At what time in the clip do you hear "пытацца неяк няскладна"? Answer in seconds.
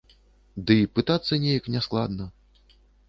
0.95-2.29